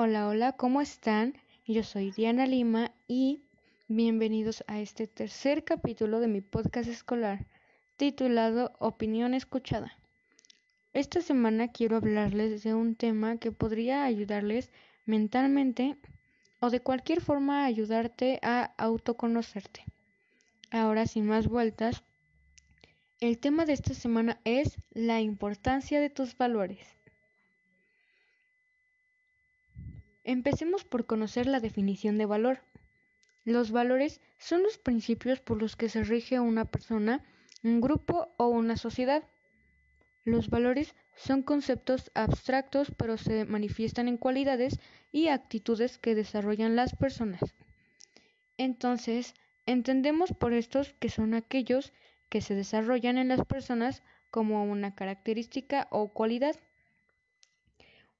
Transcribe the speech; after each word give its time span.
Hola, 0.00 0.28
hola, 0.28 0.52
¿cómo 0.52 0.80
están? 0.80 1.34
Yo 1.66 1.82
soy 1.82 2.12
Diana 2.12 2.46
Lima 2.46 2.92
y 3.08 3.42
bienvenidos 3.88 4.62
a 4.68 4.78
este 4.78 5.08
tercer 5.08 5.64
capítulo 5.64 6.20
de 6.20 6.28
mi 6.28 6.40
podcast 6.40 6.88
escolar 6.88 7.46
titulado 7.96 8.70
Opinión 8.78 9.34
Escuchada. 9.34 9.98
Esta 10.92 11.20
semana 11.20 11.72
quiero 11.72 11.96
hablarles 11.96 12.62
de 12.62 12.74
un 12.74 12.94
tema 12.94 13.38
que 13.38 13.50
podría 13.50 14.04
ayudarles 14.04 14.70
mentalmente 15.04 15.96
o 16.60 16.70
de 16.70 16.78
cualquier 16.78 17.20
forma 17.20 17.64
ayudarte 17.64 18.38
a 18.42 18.72
autoconocerte. 18.78 19.84
Ahora, 20.70 21.08
sin 21.08 21.26
más 21.26 21.48
vueltas, 21.48 22.04
el 23.18 23.38
tema 23.38 23.64
de 23.64 23.72
esta 23.72 23.94
semana 23.94 24.38
es 24.44 24.76
la 24.92 25.20
importancia 25.20 26.00
de 26.00 26.08
tus 26.08 26.36
valores. 26.36 26.97
Empecemos 30.28 30.84
por 30.84 31.06
conocer 31.06 31.46
la 31.46 31.58
definición 31.58 32.18
de 32.18 32.26
valor. 32.26 32.60
Los 33.46 33.70
valores 33.70 34.20
son 34.36 34.62
los 34.62 34.76
principios 34.76 35.40
por 35.40 35.58
los 35.58 35.74
que 35.74 35.88
se 35.88 36.04
rige 36.04 36.38
una 36.38 36.66
persona, 36.66 37.24
un 37.62 37.80
grupo 37.80 38.34
o 38.36 38.48
una 38.48 38.76
sociedad. 38.76 39.22
Los 40.24 40.50
valores 40.50 40.94
son 41.16 41.42
conceptos 41.42 42.10
abstractos 42.12 42.92
pero 42.98 43.16
se 43.16 43.46
manifiestan 43.46 44.06
en 44.06 44.18
cualidades 44.18 44.78
y 45.12 45.28
actitudes 45.28 45.96
que 45.96 46.14
desarrollan 46.14 46.76
las 46.76 46.94
personas. 46.94 47.40
Entonces, 48.58 49.32
entendemos 49.64 50.34
por 50.34 50.52
estos 50.52 50.92
que 51.00 51.08
son 51.08 51.32
aquellos 51.32 51.94
que 52.28 52.42
se 52.42 52.54
desarrollan 52.54 53.16
en 53.16 53.28
las 53.28 53.46
personas 53.46 54.02
como 54.30 54.62
una 54.64 54.94
característica 54.94 55.88
o 55.90 56.12
cualidad. 56.12 56.54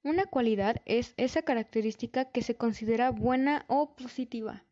Una 0.03 0.25
cualidad 0.25 0.77
es 0.85 1.13
esa 1.17 1.41
característica 1.41 2.25
que 2.25 2.41
se 2.41 2.55
considera 2.55 3.11
buena 3.11 3.65
o 3.67 3.95
positiva. 3.95 4.63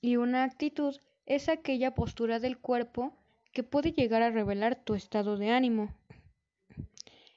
Y 0.00 0.16
una 0.16 0.42
actitud 0.42 0.96
es 1.24 1.48
aquella 1.48 1.94
postura 1.94 2.40
del 2.40 2.58
cuerpo 2.58 3.16
que 3.52 3.62
puede 3.62 3.92
llegar 3.92 4.22
a 4.22 4.30
revelar 4.30 4.74
tu 4.74 4.94
estado 4.94 5.36
de 5.36 5.50
ánimo. 5.50 5.94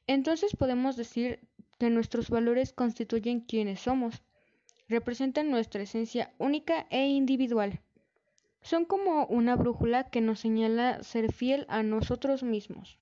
Entonces 0.08 0.56
podemos 0.56 0.98
decir 0.98 1.40
que 1.78 1.92
nuestros 1.92 2.30
valores 2.30 2.74
constituyen 2.74 3.42
quienes 3.42 3.82
somos, 3.82 4.24
representan 4.90 5.52
nuestra 5.52 5.84
esencia 5.84 6.34
única 6.40 6.88
e 6.90 7.08
individual. 7.08 7.82
Son 8.62 8.86
como 8.86 9.26
una 9.28 9.56
brújula 9.56 10.10
que 10.10 10.22
nos 10.22 10.40
señala 10.40 11.04
ser 11.04 11.32
fiel 11.32 11.66
a 11.70 11.84
nosotros 11.84 12.42
mismos. 12.42 12.98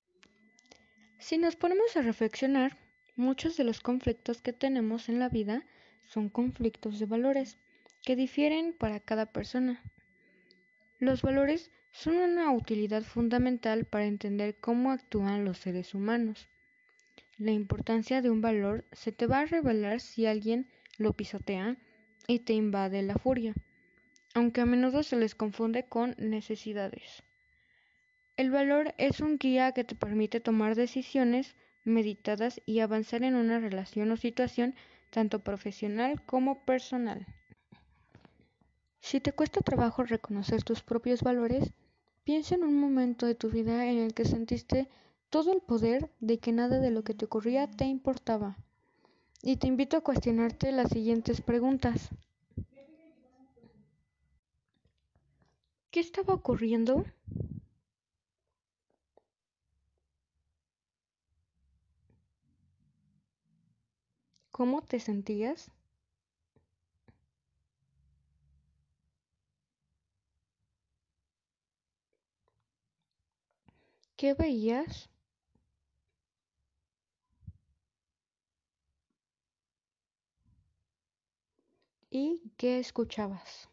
Si 1.18 1.38
nos 1.38 1.56
ponemos 1.56 1.96
a 1.96 2.02
reflexionar, 2.02 2.76
Muchos 3.16 3.56
de 3.56 3.64
los 3.64 3.80
conflictos 3.80 4.42
que 4.42 4.52
tenemos 4.52 5.08
en 5.08 5.18
la 5.18 5.30
vida 5.30 5.64
son 6.04 6.28
conflictos 6.28 6.98
de 6.98 7.06
valores 7.06 7.56
que 8.02 8.14
difieren 8.14 8.74
para 8.74 9.00
cada 9.00 9.24
persona. 9.24 9.82
Los 10.98 11.22
valores 11.22 11.70
son 11.92 12.16
una 12.16 12.52
utilidad 12.52 13.02
fundamental 13.02 13.86
para 13.86 14.04
entender 14.04 14.56
cómo 14.60 14.90
actúan 14.90 15.46
los 15.46 15.56
seres 15.56 15.94
humanos. 15.94 16.46
La 17.38 17.52
importancia 17.52 18.20
de 18.20 18.28
un 18.28 18.42
valor 18.42 18.84
se 18.92 19.12
te 19.12 19.26
va 19.26 19.40
a 19.40 19.46
revelar 19.46 20.00
si 20.00 20.26
alguien 20.26 20.68
lo 20.98 21.14
pisotea 21.14 21.78
y 22.26 22.40
te 22.40 22.52
invade 22.52 23.00
la 23.00 23.16
furia, 23.16 23.54
aunque 24.34 24.60
a 24.60 24.66
menudo 24.66 25.02
se 25.02 25.16
les 25.16 25.34
confunde 25.34 25.84
con 25.84 26.14
necesidades. 26.18 27.22
El 28.36 28.50
valor 28.50 28.94
es 28.98 29.20
un 29.20 29.38
guía 29.38 29.72
que 29.72 29.84
te 29.84 29.94
permite 29.94 30.40
tomar 30.40 30.74
decisiones 30.74 31.56
meditadas 31.86 32.60
y 32.66 32.80
avanzar 32.80 33.22
en 33.22 33.34
una 33.34 33.58
relación 33.58 34.10
o 34.12 34.16
situación 34.16 34.74
tanto 35.10 35.38
profesional 35.38 36.20
como 36.26 36.64
personal. 36.64 37.26
Si 39.00 39.20
te 39.20 39.32
cuesta 39.32 39.60
trabajo 39.60 40.02
reconocer 40.02 40.64
tus 40.64 40.82
propios 40.82 41.22
valores, 41.22 41.72
piensa 42.24 42.56
en 42.56 42.64
un 42.64 42.78
momento 42.78 43.24
de 43.24 43.36
tu 43.36 43.50
vida 43.50 43.86
en 43.86 43.98
el 43.98 44.14
que 44.14 44.24
sentiste 44.24 44.88
todo 45.30 45.52
el 45.52 45.60
poder 45.60 46.10
de 46.20 46.38
que 46.38 46.52
nada 46.52 46.80
de 46.80 46.90
lo 46.90 47.04
que 47.04 47.14
te 47.14 47.24
ocurría 47.24 47.70
te 47.70 47.84
importaba. 47.84 48.56
Y 49.42 49.56
te 49.56 49.68
invito 49.68 49.96
a 49.96 50.00
cuestionarte 50.00 50.72
las 50.72 50.90
siguientes 50.90 51.40
preguntas. 51.40 52.10
¿Qué 55.90 56.00
estaba 56.00 56.34
ocurriendo? 56.34 57.04
¿Cómo 64.56 64.80
te 64.80 64.98
sentías? 65.00 65.70
¿Qué 74.16 74.34
veías? 74.34 75.08
¿Y 82.10 82.42
qué 82.56 82.80
escuchabas? 82.80 83.68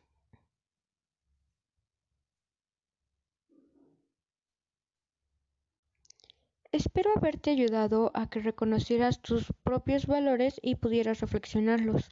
Espero 6.74 7.12
haberte 7.16 7.52
ayudado 7.52 8.10
a 8.16 8.32
que 8.32 8.42
reconocieras 8.42 9.22
tus 9.22 9.54
propios 9.62 10.08
valores 10.08 10.60
y 10.60 10.74
pudieras 10.74 11.20
reflexionarlos, 11.20 12.10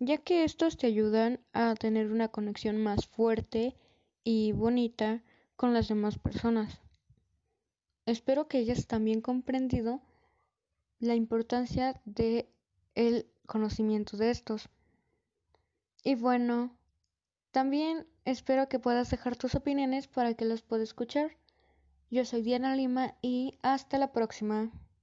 ya 0.00 0.18
que 0.18 0.42
estos 0.42 0.76
te 0.76 0.88
ayudan 0.88 1.38
a 1.52 1.76
tener 1.76 2.10
una 2.10 2.26
conexión 2.26 2.76
más 2.76 3.06
fuerte 3.06 3.76
y 4.24 4.50
bonita 4.50 5.22
con 5.54 5.72
las 5.72 5.86
demás 5.86 6.18
personas. 6.18 6.80
Espero 8.04 8.48
que 8.48 8.58
hayas 8.58 8.88
también 8.88 9.20
comprendido 9.20 10.00
la 10.98 11.14
importancia 11.14 12.00
de 12.04 12.48
el 12.96 13.28
conocimiento 13.46 14.16
de 14.16 14.30
estos. 14.30 14.70
Y 16.02 16.16
bueno, 16.16 16.76
también 17.52 18.08
espero 18.24 18.68
que 18.68 18.80
puedas 18.80 19.08
dejar 19.10 19.36
tus 19.36 19.54
opiniones 19.54 20.08
para 20.08 20.34
que 20.34 20.46
las 20.46 20.62
pueda 20.62 20.82
escuchar. 20.82 21.36
Yo 22.10 22.24
soy 22.24 22.42
Diana 22.42 22.76
Lima 22.76 23.14
y 23.22 23.58
hasta 23.62 23.98
la 23.98 24.12
próxima. 24.12 24.70